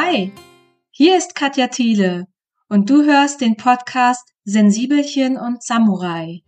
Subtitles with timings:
[0.00, 0.32] Hi,
[0.92, 2.28] hier ist Katja Thiele
[2.68, 6.44] und du hörst den Podcast Sensibelchen und Samurai.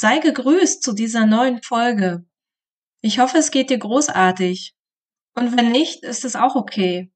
[0.00, 2.24] Sei gegrüßt zu dieser neuen Folge.
[3.00, 4.76] Ich hoffe, es geht dir großartig.
[5.34, 7.12] Und wenn nicht, ist es auch okay.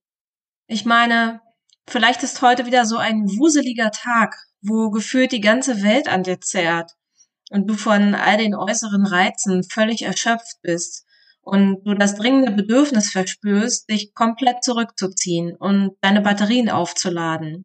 [0.67, 1.41] Ich meine,
[1.87, 6.41] vielleicht ist heute wieder so ein wuseliger Tag, wo gefühlt die ganze Welt an dir
[6.41, 6.91] zerrt
[7.53, 11.07] und du von all den äußeren Reizen völlig erschöpft bist
[11.41, 17.65] und du das dringende Bedürfnis verspürst, dich komplett zurückzuziehen und deine Batterien aufzuladen.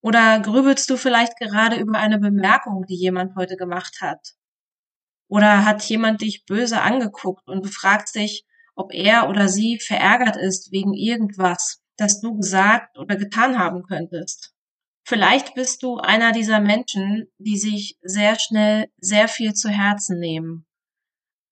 [0.00, 4.20] Oder grübelst du vielleicht gerade über eine Bemerkung, die jemand heute gemacht hat?
[5.28, 8.44] Oder hat jemand dich böse angeguckt und du fragst dich,
[8.74, 14.52] ob er oder sie verärgert ist wegen irgendwas, das du gesagt oder getan haben könntest.
[15.06, 20.66] Vielleicht bist du einer dieser Menschen, die sich sehr schnell sehr viel zu Herzen nehmen.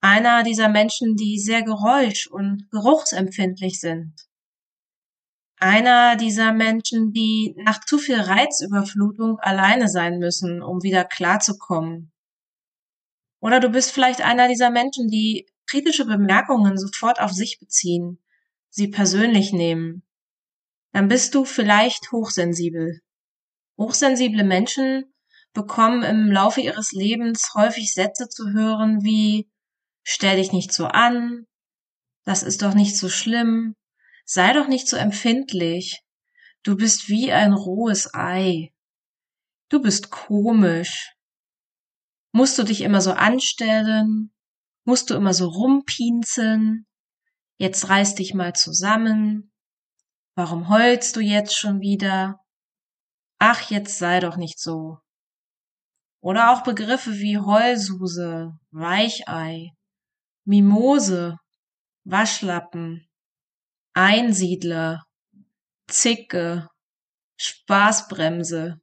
[0.01, 4.15] Einer dieser Menschen, die sehr geräusch- und geruchsempfindlich sind.
[5.59, 12.13] Einer dieser Menschen, die nach zu viel Reizüberflutung alleine sein müssen, um wieder klarzukommen
[13.43, 18.23] oder du bist vielleicht einer dieser Menschen, die kritische Bemerkungen sofort auf sich beziehen,
[18.71, 20.05] sie persönlich nehmen.
[20.93, 23.01] Dann bist du vielleicht hochsensibel.
[23.77, 25.13] Hochsensible Menschen
[25.53, 29.51] bekommen im Laufe ihres Lebens häufig Sätze zu hören wie
[30.05, 31.47] Stell dich nicht so an,
[32.25, 33.75] das ist doch nicht so schlimm,
[34.25, 36.03] sei doch nicht so empfindlich,
[36.63, 38.73] du bist wie ein rohes Ei,
[39.69, 41.15] du bist komisch,
[42.33, 44.33] Musst du dich immer so anstellen?
[44.85, 46.87] Musst du immer so rumpinzeln?
[47.59, 49.53] Jetzt reiß dich mal zusammen.
[50.35, 52.41] Warum heulst du jetzt schon wieder?
[53.39, 54.99] Ach, jetzt sei doch nicht so.
[56.21, 59.73] Oder auch Begriffe wie Heulsuse, Weichei,
[60.45, 61.37] Mimose,
[62.05, 63.07] Waschlappen,
[63.93, 65.03] Einsiedler,
[65.87, 66.69] Zicke,
[67.37, 68.81] Spaßbremse.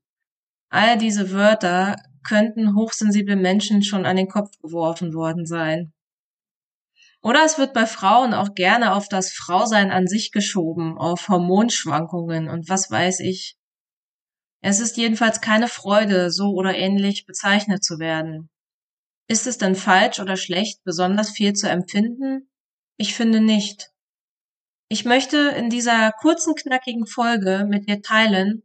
[0.70, 5.94] All diese Wörter könnten hochsensible Menschen schon an den Kopf geworfen worden sein.
[7.22, 12.48] Oder es wird bei Frauen auch gerne auf das Frausein an sich geschoben, auf Hormonschwankungen
[12.50, 13.58] und was weiß ich.
[14.62, 18.50] Es ist jedenfalls keine Freude, so oder ähnlich bezeichnet zu werden.
[19.28, 22.50] Ist es denn falsch oder schlecht, besonders viel zu empfinden?
[22.98, 23.92] Ich finde nicht.
[24.90, 28.64] Ich möchte in dieser kurzen, knackigen Folge mit dir teilen,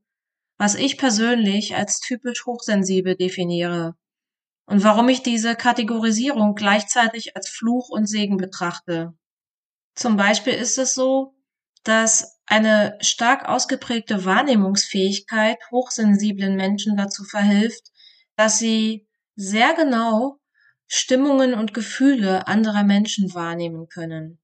[0.59, 3.97] was ich persönlich als typisch hochsensibel definiere
[4.66, 9.14] und warum ich diese Kategorisierung gleichzeitig als Fluch und Segen betrachte.
[9.94, 11.34] Zum Beispiel ist es so,
[11.82, 17.91] dass eine stark ausgeprägte Wahrnehmungsfähigkeit hochsensiblen Menschen dazu verhilft,
[18.37, 19.06] dass sie
[19.37, 20.41] sehr genau
[20.87, 24.41] Stimmungen und Gefühle anderer Menschen wahrnehmen können.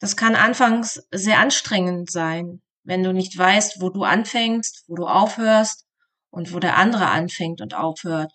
[0.00, 5.06] Das kann anfangs sehr anstrengend sein, wenn du nicht weißt, wo du anfängst, wo du
[5.06, 5.86] aufhörst
[6.30, 8.32] und wo der andere anfängt und aufhört.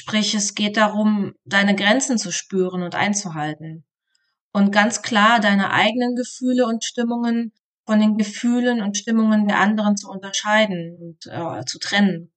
[0.00, 3.84] Sprich, es geht darum, deine Grenzen zu spüren und einzuhalten.
[4.52, 7.52] Und ganz klar deine eigenen Gefühle und Stimmungen
[7.84, 12.32] von den Gefühlen und Stimmungen der anderen zu unterscheiden und äh, zu trennen.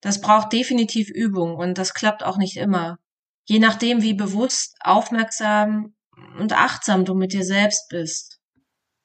[0.00, 2.98] Das braucht definitiv Übung und das klappt auch nicht immer.
[3.44, 5.94] Je nachdem, wie bewusst, aufmerksam
[6.38, 8.37] und achtsam du mit dir selbst bist.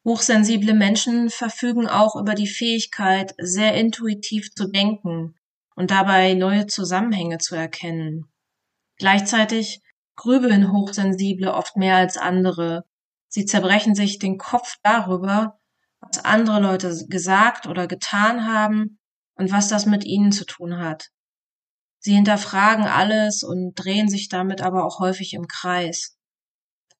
[0.05, 5.35] Hochsensible Menschen verfügen auch über die Fähigkeit, sehr intuitiv zu denken
[5.75, 8.25] und dabei neue Zusammenhänge zu erkennen.
[8.97, 9.81] Gleichzeitig
[10.15, 12.83] grübeln Hochsensible oft mehr als andere.
[13.29, 15.59] Sie zerbrechen sich den Kopf darüber,
[16.01, 18.99] was andere Leute gesagt oder getan haben
[19.35, 21.09] und was das mit ihnen zu tun hat.
[21.99, 26.12] Sie hinterfragen alles und drehen sich damit aber auch häufig im Kreis.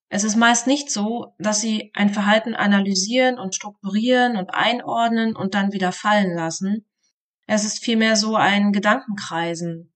[0.08, 5.54] Es ist meist nicht so, dass sie ein Verhalten analysieren und strukturieren und einordnen und
[5.54, 6.86] dann wieder fallen lassen.
[7.46, 9.92] Es ist vielmehr so ein Gedankenkreisen.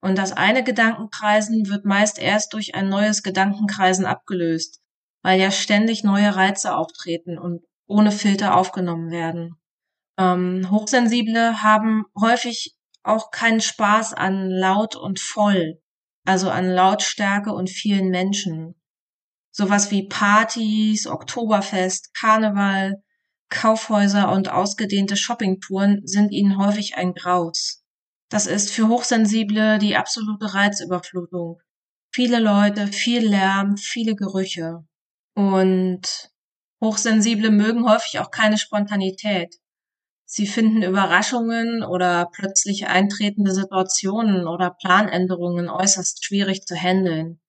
[0.00, 4.80] Und das eine Gedankenkreisen wird meist erst durch ein neues Gedankenkreisen abgelöst,
[5.22, 9.56] weil ja ständig neue Reize auftreten und ohne Filter aufgenommen werden.
[10.18, 15.80] Ähm, Hochsensible haben häufig auch keinen Spaß an laut und voll,
[16.24, 18.74] also an Lautstärke und vielen Menschen.
[19.58, 23.02] Sowas wie Partys, Oktoberfest, Karneval,
[23.48, 27.82] Kaufhäuser und ausgedehnte Shoppingtouren sind ihnen häufig ein Graus.
[28.28, 31.58] Das ist für Hochsensible die absolute Reizüberflutung.
[32.12, 34.84] Viele Leute, viel Lärm, viele Gerüche.
[35.34, 36.02] Und
[36.84, 39.54] Hochsensible mögen häufig auch keine Spontanität.
[40.26, 47.40] Sie finden Überraschungen oder plötzlich eintretende Situationen oder Planänderungen äußerst schwierig zu handeln.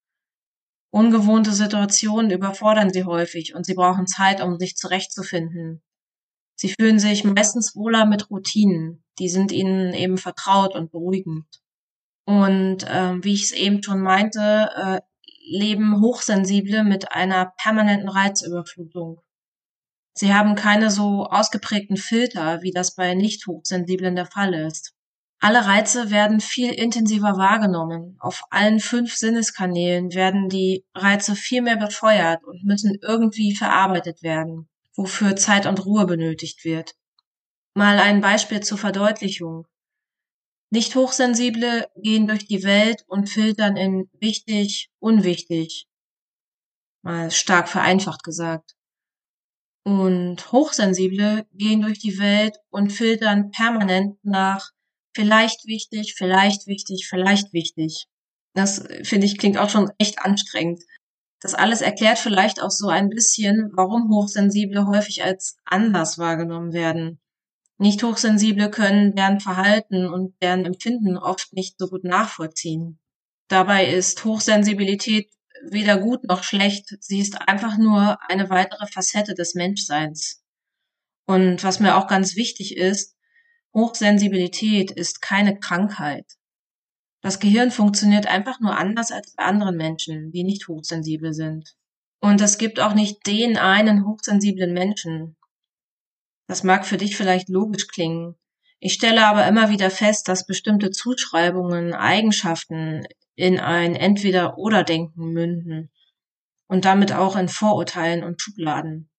[0.90, 5.82] Ungewohnte Situationen überfordern sie häufig und sie brauchen Zeit, um sich zurechtzufinden.
[6.56, 9.04] Sie fühlen sich meistens wohler mit Routinen.
[9.18, 11.46] Die sind ihnen eben vertraut und beruhigend.
[12.24, 15.00] Und äh, wie ich es eben schon meinte, äh,
[15.46, 19.20] leben Hochsensible mit einer permanenten Reizüberflutung.
[20.14, 24.97] Sie haben keine so ausgeprägten Filter, wie das bei Nicht-Hochsensiblen der Fall ist.
[25.40, 28.16] Alle Reize werden viel intensiver wahrgenommen.
[28.18, 34.68] Auf allen fünf Sinneskanälen werden die Reize viel mehr befeuert und müssen irgendwie verarbeitet werden,
[34.96, 36.96] wofür Zeit und Ruhe benötigt wird.
[37.74, 39.66] Mal ein Beispiel zur Verdeutlichung.
[40.70, 45.86] Nicht Hochsensible gehen durch die Welt und filtern in wichtig, unwichtig.
[47.02, 48.74] Mal stark vereinfacht gesagt.
[49.84, 54.72] Und Hochsensible gehen durch die Welt und filtern permanent nach
[55.18, 58.06] vielleicht wichtig, vielleicht wichtig, vielleicht wichtig.
[58.54, 60.80] Das finde ich klingt auch schon echt anstrengend.
[61.40, 67.20] Das alles erklärt vielleicht auch so ein bisschen, warum Hochsensible häufig als anders wahrgenommen werden.
[67.78, 73.00] Nicht Hochsensible können deren Verhalten und deren Empfinden oft nicht so gut nachvollziehen.
[73.48, 75.32] Dabei ist Hochsensibilität
[75.68, 76.96] weder gut noch schlecht.
[77.00, 80.44] Sie ist einfach nur eine weitere Facette des Menschseins.
[81.26, 83.17] Und was mir auch ganz wichtig ist,
[83.74, 86.24] Hochsensibilität ist keine Krankheit.
[87.20, 91.74] Das Gehirn funktioniert einfach nur anders als bei anderen Menschen, die nicht hochsensibel sind.
[92.20, 95.36] Und es gibt auch nicht den einen hochsensiblen Menschen.
[96.46, 98.36] Das mag für dich vielleicht logisch klingen.
[98.80, 105.90] Ich stelle aber immer wieder fest, dass bestimmte Zuschreibungen, Eigenschaften in ein Entweder-Oder-Denken münden
[106.68, 109.10] und damit auch in Vorurteilen und Schubladen.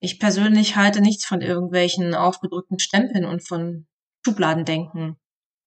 [0.00, 3.86] Ich persönlich halte nichts von irgendwelchen aufgedrückten Stempeln und von
[4.24, 5.16] Schubladendenken.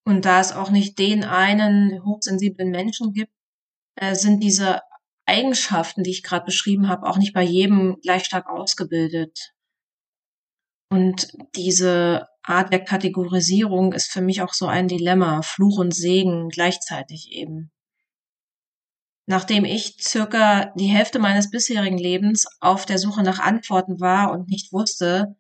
[0.06, 3.31] Und da es auch nicht den einen hochsensiblen Menschen gibt,
[3.95, 4.81] äh, sind diese
[5.25, 9.53] Eigenschaften, die ich gerade beschrieben habe, auch nicht bei jedem gleich stark ausgebildet.
[10.89, 16.50] Und diese Art der Kategorisierung ist für mich auch so ein Dilemma, Fluch und Segen
[16.50, 17.71] gleichzeitig eben.
[19.27, 24.50] Nachdem ich circa die Hälfte meines bisherigen Lebens auf der Suche nach Antworten war und
[24.50, 25.38] nicht wusste,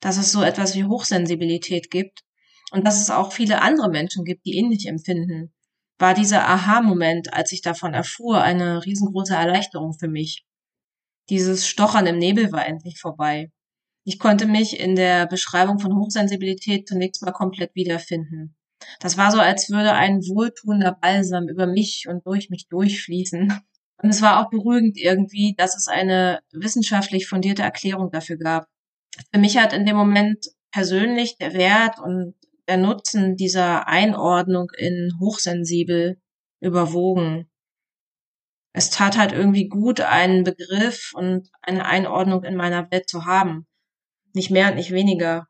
[0.00, 2.24] dass es so etwas wie Hochsensibilität gibt
[2.72, 5.52] und dass es auch viele andere Menschen gibt, die ähnlich empfinden,
[5.98, 10.44] war dieser Aha-Moment, als ich davon erfuhr, eine riesengroße Erleichterung für mich.
[11.28, 13.50] Dieses Stochern im Nebel war endlich vorbei.
[14.04, 18.56] Ich konnte mich in der Beschreibung von Hochsensibilität zunächst mal komplett wiederfinden.
[19.00, 23.52] Das war so, als würde ein wohltuender Balsam über mich und durch mich durchfließen.
[24.00, 28.68] Und es war auch beruhigend irgendwie, dass es eine wissenschaftlich fundierte Erklärung dafür gab.
[29.32, 32.34] Für mich hat in dem Moment persönlich der Wert und
[32.68, 36.20] der Nutzen dieser Einordnung in hochsensibel
[36.60, 37.50] überwogen.
[38.74, 43.66] Es tat halt irgendwie gut, einen Begriff und eine Einordnung in meiner Welt zu haben.
[44.34, 45.48] Nicht mehr und nicht weniger.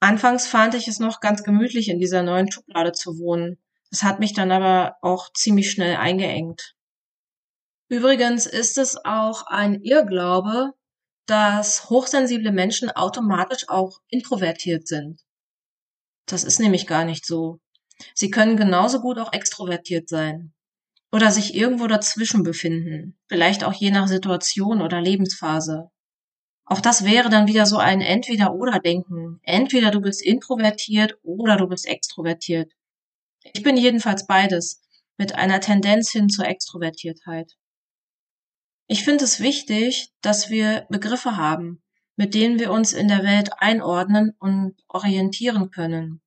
[0.00, 3.58] Anfangs fand ich es noch ganz gemütlich, in dieser neuen Schublade zu wohnen.
[3.90, 6.74] Das hat mich dann aber auch ziemlich schnell eingeengt.
[7.88, 10.72] Übrigens ist es auch ein Irrglaube,
[11.26, 15.23] dass hochsensible Menschen automatisch auch introvertiert sind.
[16.26, 17.60] Das ist nämlich gar nicht so.
[18.14, 20.52] Sie können genauso gut auch extrovertiert sein.
[21.12, 23.16] Oder sich irgendwo dazwischen befinden.
[23.28, 25.90] Vielleicht auch je nach Situation oder Lebensphase.
[26.66, 29.38] Auch das wäre dann wieder so ein Entweder-Oder-Denken.
[29.42, 32.72] Entweder du bist introvertiert oder du bist extrovertiert.
[33.52, 34.80] Ich bin jedenfalls beides,
[35.18, 37.52] mit einer Tendenz hin zur Extrovertiertheit.
[38.86, 41.83] Ich finde es wichtig, dass wir Begriffe haben,
[42.16, 46.20] mit denen wir uns in der Welt einordnen und orientieren können.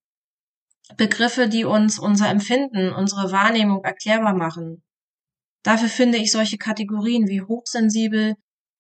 [0.96, 4.84] Begriffe, die uns unser Empfinden, unsere Wahrnehmung erklärbar machen.
[5.64, 8.36] Dafür finde ich solche Kategorien wie hochsensibel,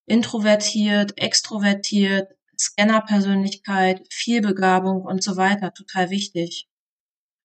[0.05, 6.67] introvertiert, extrovertiert, Scannerpersönlichkeit, Vielbegabung und so weiter total wichtig.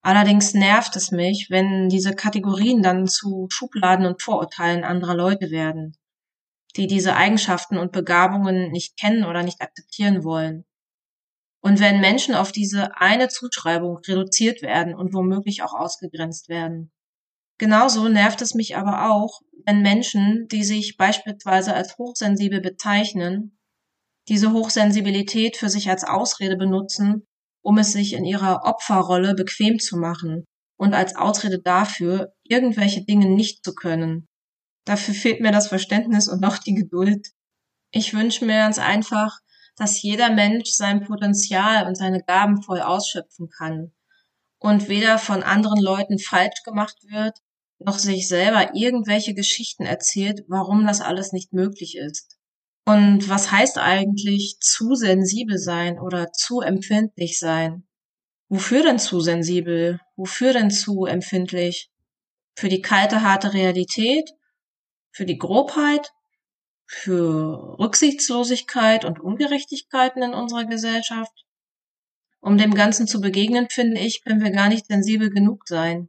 [0.00, 5.96] Allerdings nervt es mich, wenn diese Kategorien dann zu Schubladen und Vorurteilen anderer Leute werden,
[6.76, 10.64] die diese Eigenschaften und Begabungen nicht kennen oder nicht akzeptieren wollen.
[11.60, 16.90] Und wenn Menschen auf diese eine Zuschreibung reduziert werden und womöglich auch ausgegrenzt werden.
[17.58, 23.56] Genauso nervt es mich aber auch, wenn Menschen, die sich beispielsweise als hochsensibel bezeichnen,
[24.28, 27.26] diese Hochsensibilität für sich als Ausrede benutzen,
[27.62, 30.44] um es sich in ihrer Opferrolle bequem zu machen
[30.76, 34.26] und als Ausrede dafür, irgendwelche Dinge nicht zu können.
[34.84, 37.28] Dafür fehlt mir das Verständnis und auch die Geduld.
[37.90, 39.38] Ich wünsche mir ganz einfach,
[39.76, 43.92] dass jeder Mensch sein Potenzial und seine Gaben voll ausschöpfen kann
[44.58, 47.38] und weder von anderen Leuten falsch gemacht wird,
[47.78, 52.38] noch sich selber irgendwelche Geschichten erzählt, warum das alles nicht möglich ist.
[52.84, 57.86] Und was heißt eigentlich zu sensibel sein oder zu empfindlich sein?
[58.48, 60.00] Wofür denn zu sensibel?
[60.16, 61.90] Wofür denn zu empfindlich?
[62.56, 64.30] Für die kalte, harte Realität?
[65.12, 66.12] Für die Grobheit?
[66.86, 71.32] Für Rücksichtslosigkeit und Ungerechtigkeiten in unserer Gesellschaft?
[72.40, 76.08] Um dem Ganzen zu begegnen, finde ich, können wir gar nicht sensibel genug sein.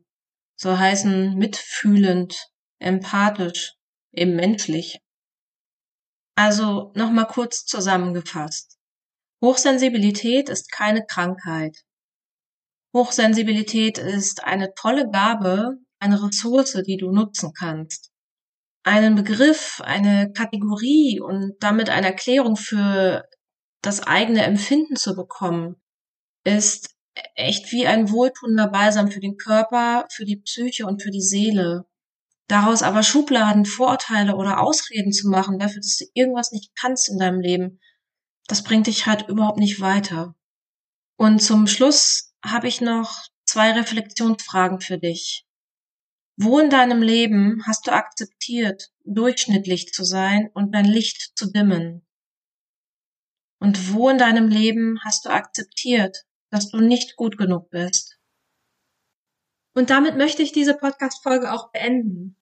[0.55, 3.73] So heißen mitfühlend, empathisch,
[4.11, 4.99] eben menschlich.
[6.35, 8.77] Also nochmal kurz zusammengefasst.
[9.41, 11.83] Hochsensibilität ist keine Krankheit.
[12.95, 18.12] Hochsensibilität ist eine tolle Gabe, eine Ressource, die du nutzen kannst.
[18.83, 23.23] Einen Begriff, eine Kategorie und damit eine Erklärung für
[23.81, 25.75] das eigene Empfinden zu bekommen,
[26.43, 26.95] ist
[27.35, 31.85] echt wie ein wohltuender Balsam für den Körper, für die Psyche und für die Seele.
[32.47, 37.17] Daraus aber Schubladen, Vorurteile oder Ausreden zu machen dafür, dass du irgendwas nicht kannst in
[37.17, 37.79] deinem Leben,
[38.47, 40.35] das bringt dich halt überhaupt nicht weiter.
[41.17, 45.45] Und zum Schluss habe ich noch zwei Reflexionsfragen für dich.
[46.35, 52.05] Wo in deinem Leben hast du akzeptiert, durchschnittlich zu sein und dein Licht zu dimmen?
[53.59, 58.17] Und wo in deinem Leben hast du akzeptiert, dass du nicht gut genug bist?
[59.75, 62.35] Und damit möchte ich diese Podcast-Folge auch beenden.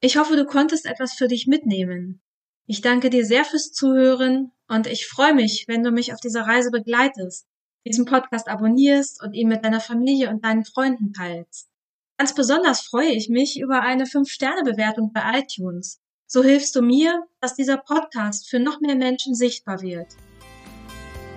[0.00, 2.22] Ich hoffe, du konntest etwas für dich mitnehmen.
[2.66, 6.42] Ich danke dir sehr fürs Zuhören und ich freue mich, wenn du mich auf dieser
[6.42, 7.46] Reise begleitest,
[7.84, 11.68] diesen Podcast abonnierst und ihn mit deiner Familie und deinen Freunden teilst.
[12.16, 16.00] Ganz besonders freue ich mich über eine 5-Sterne-Bewertung bei iTunes.
[16.26, 20.06] So hilfst du mir, dass dieser Podcast für noch mehr Menschen sichtbar wird.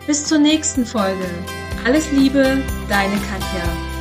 [0.06, 1.26] Bis zur nächsten Folge.
[1.84, 3.97] Alles Liebe, deine Katja.